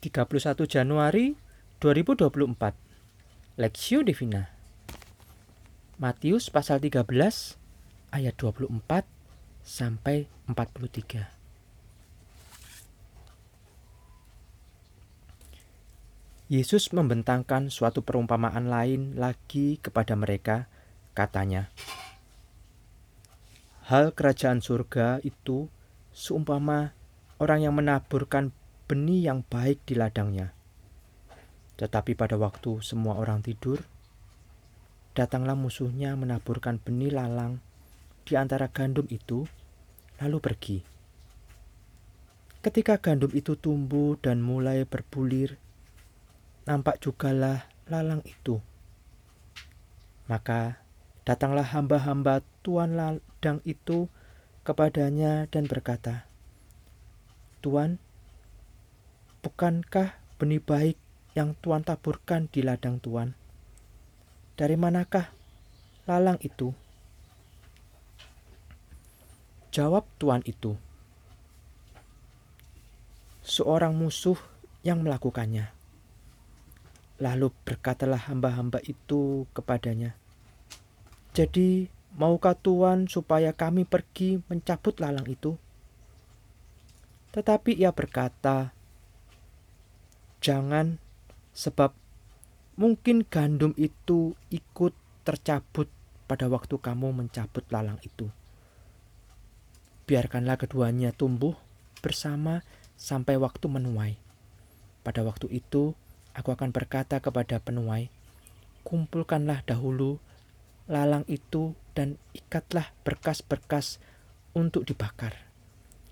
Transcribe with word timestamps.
31 0.00 0.64
Januari 0.64 1.36
2024 1.84 3.60
Lexio 3.60 4.00
Divina. 4.00 4.48
Matius 6.00 6.48
pasal 6.48 6.80
13 6.80 7.04
ayat 8.08 8.34
24 8.40 8.72
sampai 9.60 10.24
43 10.48 11.28
Yesus 16.48 16.90
membentangkan 16.96 17.68
suatu 17.68 18.00
perumpamaan 18.00 18.72
lain 18.72 19.20
lagi 19.20 19.76
kepada 19.84 20.16
mereka 20.16 20.72
katanya 21.12 21.68
Hal 23.92 24.16
kerajaan 24.16 24.64
surga 24.64 25.20
itu 25.20 25.68
seumpama 26.16 26.96
orang 27.36 27.68
yang 27.68 27.76
menaburkan 27.76 28.56
benih 28.90 29.30
yang 29.30 29.46
baik 29.46 29.86
di 29.86 29.94
ladangnya. 29.94 30.50
Tetapi 31.78 32.18
pada 32.18 32.34
waktu 32.34 32.82
semua 32.82 33.22
orang 33.22 33.38
tidur, 33.38 33.78
datanglah 35.14 35.54
musuhnya 35.54 36.18
menaburkan 36.18 36.82
benih 36.82 37.14
lalang 37.14 37.62
di 38.26 38.34
antara 38.34 38.66
gandum 38.66 39.06
itu, 39.06 39.46
lalu 40.18 40.42
pergi. 40.42 40.78
Ketika 42.66 42.98
gandum 42.98 43.30
itu 43.30 43.54
tumbuh 43.54 44.18
dan 44.18 44.42
mulai 44.42 44.82
berbulir, 44.82 45.54
nampak 46.66 46.98
jugalah 46.98 47.70
lalang 47.86 48.26
itu. 48.26 48.58
Maka 50.26 50.82
datanglah 51.22 51.70
hamba-hamba 51.70 52.42
tuan 52.66 52.98
ladang 52.98 53.62
itu 53.62 54.10
kepadanya 54.66 55.46
dan 55.46 55.70
berkata, 55.70 56.26
Tuan, 57.62 58.02
Bukankah 59.40 60.20
benih 60.36 60.60
baik 60.60 61.00
yang 61.32 61.56
Tuhan 61.64 61.80
taburkan 61.80 62.52
di 62.52 62.60
ladang 62.60 63.00
Tuhan? 63.00 63.32
Dari 64.52 64.76
manakah 64.76 65.32
lalang 66.04 66.36
itu? 66.44 66.76
Jawab 69.72 70.04
Tuhan 70.20 70.44
itu, 70.44 70.76
seorang 73.40 73.96
musuh 73.96 74.36
yang 74.84 75.00
melakukannya. 75.00 75.72
Lalu 77.16 77.48
berkatalah 77.64 78.28
hamba-hamba 78.28 78.84
itu 78.84 79.48
kepadanya, 79.56 80.20
"Jadi, 81.32 81.88
maukah 82.18 82.58
Tuhan 82.58 83.08
supaya 83.08 83.56
kami 83.56 83.88
pergi 83.88 84.44
mencabut 84.52 85.00
lalang 85.00 85.24
itu?" 85.32 85.56
Tetapi 87.32 87.78
ia 87.78 87.94
berkata, 87.94 88.74
Jangan 90.40 90.96
sebab 91.52 91.92
mungkin 92.80 93.28
gandum 93.28 93.76
itu 93.76 94.32
ikut 94.48 94.96
tercabut 95.24 95.92
pada 96.24 96.48
waktu 96.48 96.80
kamu 96.80 97.12
mencabut 97.12 97.64
lalang 97.68 98.00
itu. 98.00 98.32
Biarkanlah 100.08 100.56
keduanya 100.56 101.12
tumbuh 101.12 101.54
bersama 102.00 102.64
sampai 102.96 103.36
waktu 103.36 103.68
menuai. 103.68 104.16
Pada 105.04 105.20
waktu 105.22 105.48
itu, 105.52 105.92
aku 106.32 106.56
akan 106.56 106.72
berkata 106.72 107.20
kepada 107.20 107.60
penuai, 107.60 108.08
kumpulkanlah 108.82 109.62
dahulu 109.64 110.16
lalang 110.90 111.22
itu 111.28 111.78
dan 111.92 112.16
ikatlah 112.32 112.90
berkas-berkas 113.04 114.00
untuk 114.56 114.88
dibakar. 114.88 115.36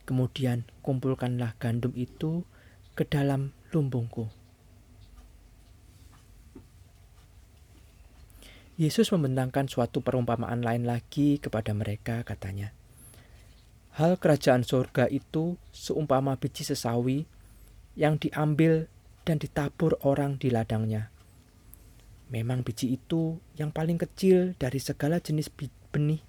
Kemudian 0.04 0.64
kumpulkanlah 0.80 1.58
gandum 1.60 1.92
itu 1.96 2.46
ke 2.94 3.04
dalam 3.04 3.52
lumbungku. 3.72 4.28
Yesus 8.78 9.10
membentangkan 9.10 9.66
suatu 9.66 9.98
perumpamaan 10.06 10.62
lain 10.62 10.86
lagi 10.86 11.42
kepada 11.42 11.74
mereka, 11.74 12.22
katanya. 12.22 12.70
Hal 13.98 14.14
kerajaan 14.22 14.62
surga 14.62 15.10
itu 15.10 15.58
seumpama 15.74 16.38
biji 16.38 16.62
sesawi 16.62 17.26
yang 17.98 18.14
diambil 18.22 18.86
dan 19.26 19.42
ditabur 19.42 19.98
orang 20.06 20.38
di 20.38 20.54
ladangnya. 20.54 21.10
Memang 22.30 22.62
biji 22.62 22.94
itu 22.94 23.42
yang 23.58 23.74
paling 23.74 23.98
kecil 23.98 24.54
dari 24.54 24.78
segala 24.78 25.18
jenis 25.18 25.50
benih. 25.90 26.22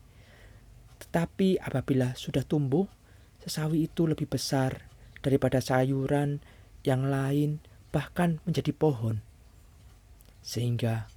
Tetapi 1.05 1.61
apabila 1.61 2.17
sudah 2.17 2.41
tumbuh, 2.41 2.89
sesawi 3.45 3.85
itu 3.85 4.09
lebih 4.09 4.25
besar 4.25 4.89
daripada 5.21 5.61
sayuran 5.61 6.41
yang 6.83 7.07
lain 7.07 7.59
bahkan 7.89 8.39
menjadi 8.45 8.71
pohon. 8.71 9.19
Sehingga 10.39 11.09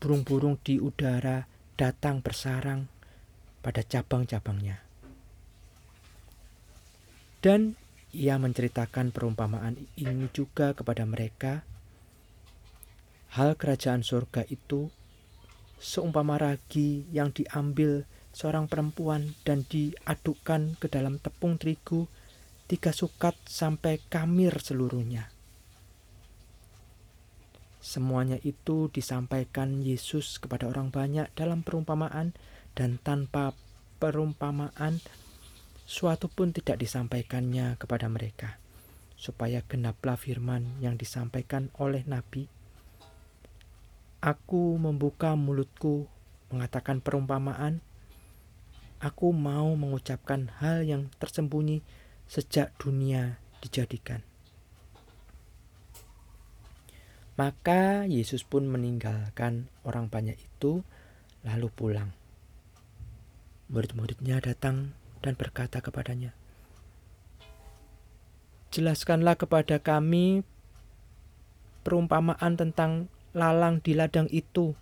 burung-burung 0.00 0.60
di 0.60 0.76
udara 0.80 1.46
datang 1.76 2.24
bersarang 2.24 2.88
pada 3.60 3.82
cabang-cabangnya. 3.84 4.80
Dan 7.42 7.76
ia 8.16 8.40
menceritakan 8.40 9.12
perumpamaan 9.12 9.76
ini 10.00 10.26
juga 10.32 10.72
kepada 10.72 11.04
mereka. 11.04 11.62
Hal 13.36 13.58
kerajaan 13.60 14.00
surga 14.00 14.48
itu 14.48 14.88
seumpama 15.76 16.40
ragi 16.40 17.04
yang 17.12 17.28
diambil 17.36 18.08
seorang 18.32 18.64
perempuan 18.64 19.36
dan 19.44 19.64
diadukkan 19.68 20.80
ke 20.80 20.88
dalam 20.88 21.20
tepung 21.20 21.60
terigu 21.60 22.08
tiga 22.66 22.90
sukat 22.90 23.34
sampai 23.46 24.02
kamir 24.10 24.58
seluruhnya. 24.58 25.30
Semuanya 27.78 28.42
itu 28.42 28.90
disampaikan 28.90 29.78
Yesus 29.78 30.42
kepada 30.42 30.66
orang 30.66 30.90
banyak 30.90 31.30
dalam 31.38 31.62
perumpamaan 31.62 32.34
dan 32.74 32.98
tanpa 32.98 33.54
perumpamaan 34.02 34.98
suatu 35.86 36.26
pun 36.26 36.50
tidak 36.50 36.82
disampaikannya 36.82 37.78
kepada 37.78 38.10
mereka 38.10 38.58
supaya 39.14 39.62
genaplah 39.64 40.18
firman 40.18 40.82
yang 40.82 40.98
disampaikan 40.98 41.72
oleh 41.78 42.04
nabi 42.04 42.50
Aku 44.18 44.74
membuka 44.76 45.38
mulutku 45.38 46.10
mengatakan 46.50 46.98
perumpamaan 46.98 47.78
aku 48.98 49.30
mau 49.30 49.70
mengucapkan 49.78 50.50
hal 50.58 50.82
yang 50.82 51.06
tersembunyi 51.22 51.86
sejak 52.26 52.74
dunia 52.78 53.38
dijadikan. 53.62 54.22
Maka 57.36 58.08
Yesus 58.08 58.48
pun 58.48 58.64
meninggalkan 58.64 59.68
orang 59.84 60.08
banyak 60.08 60.40
itu, 60.40 60.80
lalu 61.44 61.68
pulang. 61.68 62.10
Murid-muridnya 63.68 64.40
datang 64.40 64.96
dan 65.20 65.36
berkata 65.36 65.84
kepadanya, 65.84 66.32
"Jelaskanlah 68.72 69.36
kepada 69.36 69.76
kami 69.84 70.48
perumpamaan 71.84 72.56
tentang 72.56 73.12
lalang 73.36 73.84
di 73.84 73.92
ladang 73.92 74.32
itu." 74.32 74.72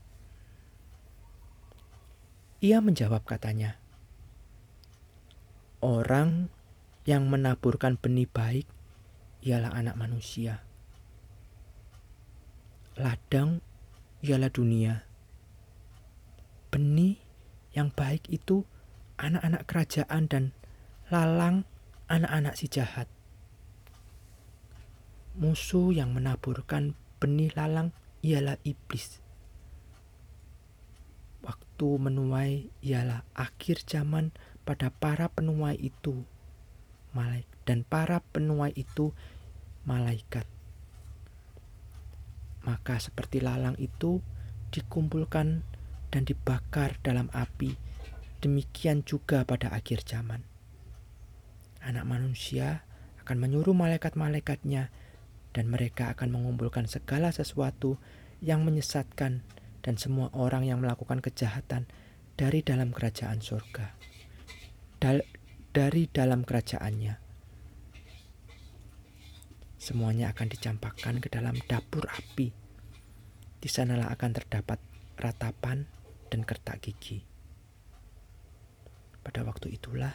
Ia 2.63 2.79
menjawab, 2.79 3.27
katanya, 3.27 3.83
"Orang 5.83 6.55
yang 7.05 7.29
menaburkan 7.29 8.01
benih 8.01 8.25
baik 8.25 8.65
ialah 9.45 9.77
anak 9.77 9.97
manusia. 10.01 10.65
Ladang 12.97 13.61
ialah 14.25 14.49
dunia. 14.49 15.05
Benih 16.73 17.21
yang 17.77 17.93
baik 17.93 18.25
itu 18.33 18.65
anak-anak 19.21 19.69
kerajaan 19.69 20.25
dan 20.33 20.45
lalang 21.13 21.69
anak-anak 22.09 22.57
si 22.57 22.73
jahat. 22.73 23.05
Musuh 25.37 25.93
yang 25.93 26.17
menaburkan 26.17 26.97
benih 27.21 27.53
lalang 27.53 27.93
ialah 28.25 28.57
iblis. 28.65 29.21
Waktu 31.45 31.89
menuai 32.01 32.73
ialah 32.81 33.29
akhir 33.37 33.85
zaman 33.85 34.33
pada 34.65 34.89
para 34.89 35.29
penuai 35.29 35.77
itu 35.77 36.25
malaikat 37.17 37.55
dan 37.65 37.83
para 37.83 38.21
penuai 38.21 38.77
itu 38.77 39.17
malaikat. 39.89 40.45
Maka 42.65 42.97
seperti 43.01 43.45
lalang 43.45 43.77
itu 43.77 44.21
dikumpulkan 44.73 45.65
dan 46.09 46.23
dibakar 46.25 46.97
dalam 47.05 47.29
api, 47.33 47.77
demikian 48.41 49.05
juga 49.05 49.45
pada 49.45 49.73
akhir 49.73 50.05
zaman. 50.05 50.45
Anak 51.85 52.09
manusia 52.09 52.89
akan 53.21 53.37
menyuruh 53.41 53.77
malaikat-malaikatnya 53.77 54.89
dan 55.53 55.65
mereka 55.69 56.17
akan 56.17 56.33
mengumpulkan 56.33 56.89
segala 56.89 57.33
sesuatu 57.33 58.01
yang 58.41 58.65
menyesatkan 58.65 59.45
dan 59.85 59.95
semua 60.01 60.33
orang 60.33 60.65
yang 60.65 60.81
melakukan 60.81 61.21
kejahatan 61.21 61.85
dari 62.41 62.65
dalam 62.65 62.91
kerajaan 62.91 63.45
surga. 63.45 63.93
Dari 65.75 66.07
dalam 66.07 66.47
kerajaannya. 66.47 67.19
Semuanya 69.75 70.31
akan 70.31 70.47
dicampakkan 70.47 71.19
ke 71.19 71.27
dalam 71.27 71.59
dapur 71.67 72.07
api. 72.07 72.55
Di 73.59 73.67
sanalah 73.67 74.07
akan 74.15 74.31
terdapat 74.39 74.79
ratapan 75.19 75.83
dan 76.31 76.47
kertak 76.47 76.79
gigi. 76.79 77.27
Pada 79.27 79.43
waktu 79.43 79.75
itulah 79.75 80.15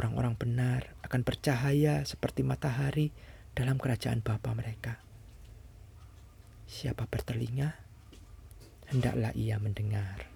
orang-orang 0.00 0.40
benar 0.40 0.96
akan 1.04 1.28
bercahaya 1.28 2.00
seperti 2.08 2.40
matahari 2.40 3.12
dalam 3.52 3.76
kerajaan 3.76 4.24
Bapa 4.24 4.56
mereka. 4.56 4.96
Siapa 6.64 7.04
bertelinga, 7.04 7.76
hendaklah 8.88 9.36
ia 9.36 9.60
mendengar. 9.60 10.29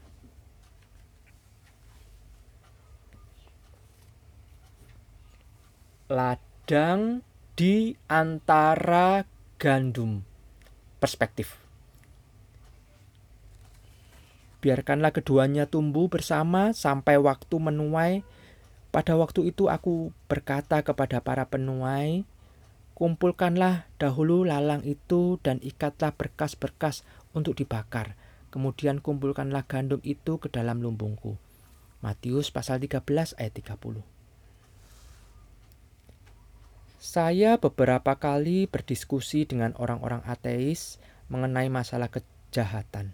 Ladang 6.08 7.24
di 7.56 7.96
antara 8.08 9.24
gandum. 9.56 10.20
Perspektif. 11.00 11.56
Biarkanlah 14.60 15.12
keduanya 15.12 15.64
tumbuh 15.64 16.08
bersama 16.12 16.76
sampai 16.76 17.16
waktu 17.20 17.56
menuai. 17.56 18.20
Pada 18.92 19.16
waktu 19.16 19.48
itu 19.50 19.68
aku 19.72 20.14
berkata 20.28 20.84
kepada 20.84 21.24
para 21.24 21.48
penuai, 21.50 22.24
kumpulkanlah 22.94 23.88
dahulu 23.96 24.46
lalang 24.46 24.86
itu 24.86 25.42
dan 25.42 25.58
ikatlah 25.64 26.14
berkas-berkas 26.14 27.02
untuk 27.34 27.58
dibakar 27.58 28.14
Kemudian 28.54 29.02
kumpulkanlah 29.02 29.66
gandum 29.66 29.98
itu 30.06 30.38
ke 30.38 30.46
dalam 30.46 30.78
lumbungku. 30.78 31.34
Matius 32.06 32.54
pasal 32.54 32.78
13 32.78 33.34
ayat 33.34 33.50
30. 33.50 34.13
Saya 37.04 37.60
beberapa 37.60 38.16
kali 38.16 38.64
berdiskusi 38.64 39.44
dengan 39.44 39.76
orang-orang 39.76 40.24
ateis 40.24 40.96
mengenai 41.28 41.68
masalah 41.68 42.08
kejahatan. 42.08 43.12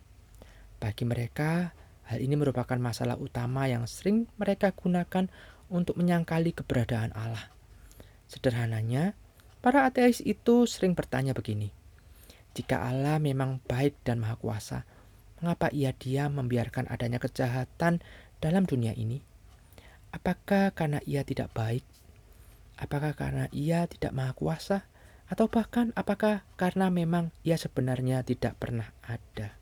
Bagi 0.78 1.02
mereka, 1.02 1.74
hal 2.06 2.22
ini 2.22 2.38
merupakan 2.38 2.78
masalah 2.78 3.18
utama 3.18 3.66
yang 3.66 3.90
sering 3.90 4.30
mereka 4.38 4.70
gunakan 4.70 5.26
untuk 5.66 5.98
menyangkali 5.98 6.54
keberadaan 6.54 7.10
Allah. 7.18 7.50
Sederhananya, 8.30 9.18
para 9.58 9.90
ateis 9.90 10.22
itu 10.22 10.70
sering 10.70 10.94
bertanya 10.94 11.34
begini: 11.34 11.74
"Jika 12.54 12.86
Allah 12.86 13.18
memang 13.18 13.58
baik 13.66 14.06
dan 14.06 14.22
Maha 14.22 14.38
Kuasa, 14.38 14.86
Mengapa 15.40 15.72
ia 15.72 15.96
diam 15.96 16.36
membiarkan 16.36 16.84
adanya 16.92 17.16
kejahatan 17.16 18.04
dalam 18.44 18.68
dunia 18.68 18.92
ini? 18.92 19.24
Apakah 20.12 20.68
karena 20.76 21.00
ia 21.08 21.24
tidak 21.24 21.48
baik? 21.56 21.80
Apakah 22.80 23.12
karena 23.12 23.46
ia 23.52 23.84
tidak 23.84 24.16
maha 24.16 24.32
kuasa? 24.32 24.88
Atau 25.28 25.46
bahkan 25.52 25.92
apakah 25.94 26.42
karena 26.56 26.88
memang 26.88 27.30
ia 27.44 27.60
sebenarnya 27.60 28.24
tidak 28.24 28.56
pernah 28.56 28.90
ada? 29.04 29.60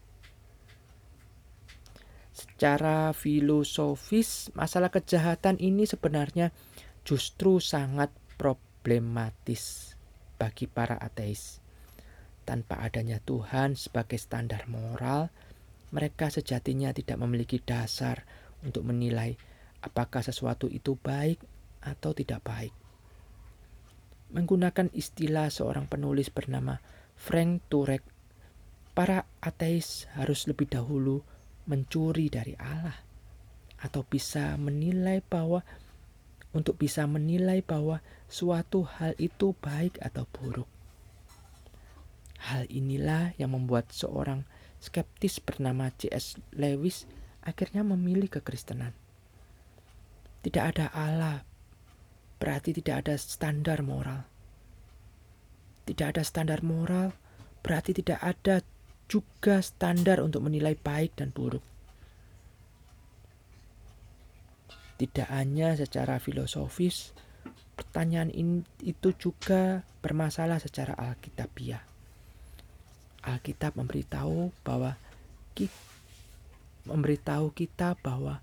Secara 2.30 3.10
filosofis, 3.10 4.54
masalah 4.54 4.94
kejahatan 4.94 5.58
ini 5.58 5.90
sebenarnya 5.90 6.54
justru 7.02 7.58
sangat 7.58 8.14
problematis 8.38 9.92
bagi 10.38 10.70
para 10.70 10.94
ateis. 11.02 11.58
Tanpa 12.46 12.78
adanya 12.78 13.18
Tuhan 13.18 13.74
sebagai 13.74 14.22
standar 14.22 14.70
moral, 14.70 15.34
mereka 15.90 16.30
sejatinya 16.30 16.94
tidak 16.94 17.18
memiliki 17.18 17.58
dasar 17.58 18.22
untuk 18.62 18.86
menilai 18.86 19.34
apakah 19.82 20.22
sesuatu 20.22 20.70
itu 20.70 20.94
baik 20.94 21.42
atau 21.82 22.14
tidak 22.14 22.46
baik. 22.46 22.77
Menggunakan 24.28 24.92
istilah 24.92 25.48
seorang 25.48 25.88
penulis 25.88 26.28
bernama 26.28 26.84
Frank 27.16 27.64
Turek, 27.72 28.04
para 28.92 29.24
ateis 29.40 30.10
harus 30.18 30.44
lebih 30.44 30.68
dahulu 30.68 31.24
mencuri 31.64 32.28
dari 32.28 32.52
Allah 32.58 32.98
atau 33.78 34.02
bisa 34.02 34.58
menilai 34.58 35.22
bahwa 35.22 35.62
untuk 36.50 36.80
bisa 36.80 37.06
menilai 37.06 37.60
bahwa 37.62 38.00
suatu 38.26 38.88
hal 38.98 39.14
itu 39.20 39.54
baik 39.62 40.00
atau 40.00 40.24
buruk. 40.28 40.66
Hal 42.38 42.66
inilah 42.70 43.36
yang 43.36 43.54
membuat 43.54 43.90
seorang 43.92 44.42
skeptis 44.78 45.42
bernama 45.42 45.90
C.S. 45.94 46.38
Lewis 46.54 47.04
akhirnya 47.42 47.82
memilih 47.82 48.30
kekristenan. 48.30 48.94
Tidak 50.42 50.64
ada 50.64 50.86
Allah, 50.94 51.42
berarti 52.38 52.70
tidak 52.74 53.06
ada 53.06 53.14
standar 53.18 53.82
moral. 53.82 54.22
Tidak 55.84 56.06
ada 56.06 56.22
standar 56.22 56.62
moral, 56.62 57.12
berarti 57.60 57.98
tidak 57.98 58.22
ada 58.22 58.62
juga 59.10 59.58
standar 59.64 60.22
untuk 60.22 60.46
menilai 60.46 60.78
baik 60.78 61.18
dan 61.18 61.34
buruk. 61.34 61.64
Tidak 64.98 65.30
hanya 65.30 65.78
secara 65.78 66.18
filosofis, 66.18 67.14
pertanyaan 67.78 68.34
ini 68.34 68.66
itu 68.82 69.14
juga 69.14 69.86
bermasalah 70.02 70.58
secara 70.58 70.98
alkitabiah. 70.98 71.82
Alkitab 73.22 73.78
memberitahu 73.78 74.50
bahwa 74.66 74.98
kita, 75.54 75.78
memberitahu 76.90 77.54
kita 77.54 77.94
bahwa 78.02 78.42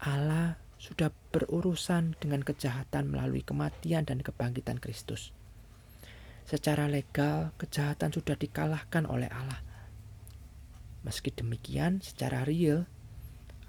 Allah 0.00 0.56
sudah 0.84 1.08
berurusan 1.32 2.12
dengan 2.20 2.44
kejahatan 2.44 3.08
melalui 3.08 3.40
kematian 3.40 4.04
dan 4.04 4.20
kebangkitan 4.20 4.76
Kristus. 4.76 5.32
Secara 6.44 6.92
legal, 6.92 7.56
kejahatan 7.56 8.12
sudah 8.12 8.36
dikalahkan 8.36 9.08
oleh 9.08 9.32
Allah. 9.32 9.64
Meski 11.00 11.32
demikian, 11.32 12.04
secara 12.04 12.44
real, 12.44 12.84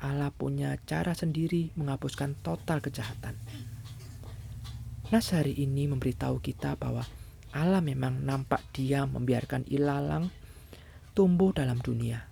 Allah 0.03 0.27
punya 0.35 0.75
cara 0.83 1.15
sendiri 1.15 1.71
menghapuskan 1.79 2.35
total 2.43 2.83
kejahatan. 2.83 3.39
Nas 5.07 5.31
hari 5.31 5.55
ini 5.55 5.87
memberitahu 5.87 6.43
kita 6.43 6.75
bahwa 6.75 7.07
Allah 7.55 7.79
memang 7.79 8.27
nampak 8.27 8.59
diam 8.75 9.15
membiarkan 9.15 9.63
ilalang 9.71 10.27
tumbuh 11.15 11.55
dalam 11.55 11.79
dunia, 11.79 12.27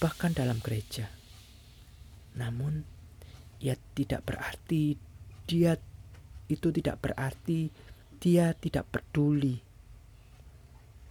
bahkan 0.00 0.32
dalam 0.32 0.64
gereja. 0.64 1.12
Namun, 2.40 2.93
ia 3.62 3.74
tidak 3.94 4.26
berarti 4.26 4.96
dia 5.44 5.76
itu 6.48 6.68
tidak 6.72 7.00
berarti 7.00 7.68
dia 8.18 8.56
tidak 8.56 8.88
peduli. 8.88 9.60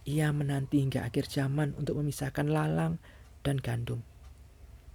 Ia 0.04 0.34
menanti 0.36 0.84
hingga 0.84 1.06
akhir 1.08 1.32
zaman 1.32 1.72
untuk 1.80 1.96
memisahkan 1.96 2.44
lalang 2.44 3.00
dan 3.40 3.56
gandum, 3.56 4.04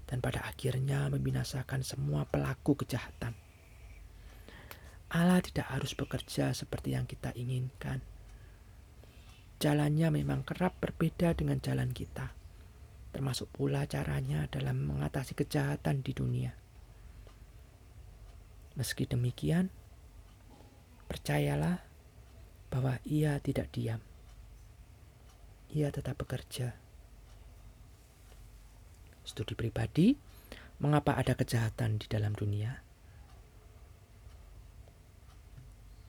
dan 0.05 0.21
pada 0.21 0.45
akhirnya 0.45 1.09
membinasakan 1.09 1.81
semua 1.81 2.29
pelaku 2.29 2.77
kejahatan. 2.85 3.33
Allah 5.09 5.41
tidak 5.41 5.65
harus 5.73 5.97
bekerja 5.97 6.53
seperti 6.53 6.93
yang 6.93 7.09
kita 7.09 7.33
inginkan. 7.33 8.05
Jalannya 9.57 10.13
memang 10.21 10.45
kerap 10.45 10.77
berbeda 10.77 11.33
dengan 11.33 11.57
jalan 11.57 11.89
kita, 11.89 12.29
termasuk 13.09 13.49
pula 13.49 13.89
caranya 13.89 14.45
dalam 14.45 14.85
mengatasi 14.85 15.33
kejahatan 15.33 16.05
di 16.05 16.13
dunia. 16.13 16.53
Meski 18.77 19.09
demikian, 19.09 19.73
percayalah 21.09 21.81
bahwa 22.69 23.01
Ia 23.05 23.41
tidak 23.41 23.73
diam. 23.73 24.01
Ia 25.73 25.89
tetap 25.89 26.21
bekerja. 26.21 26.73
Studi 29.25 29.53
pribadi, 29.53 30.17
mengapa 30.81 31.13
ada 31.17 31.37
kejahatan 31.37 32.01
di 32.01 32.09
dalam 32.09 32.33
dunia? 32.33 32.81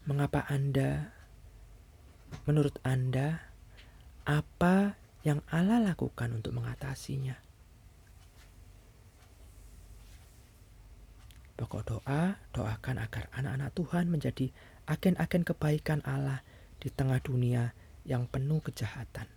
Mengapa 0.09 0.49
Anda, 0.49 1.13
menurut 2.49 2.81
Anda, 2.81 3.45
apa 4.25 4.97
yang 5.27 5.45
Allah 5.53 5.85
lakukan 5.93 6.41
untuk 6.41 6.57
mengatasinya? 6.57 7.50
Pokok 11.61 11.85
doa, 11.85 12.41
doakan 12.57 13.05
agar 13.05 13.29
anak-anak 13.37 13.77
Tuhan 13.77 14.09
menjadi 14.09 14.49
agen-agen 14.89 15.45
kebaikan 15.45 16.01
Allah 16.09 16.41
di 16.81 16.89
tengah 16.89 17.21
dunia 17.21 17.77
yang 18.09 18.25
penuh 18.25 18.65
kejahatan. 18.65 19.29